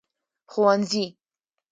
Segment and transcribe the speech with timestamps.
[0.51, 1.05] ښوونځي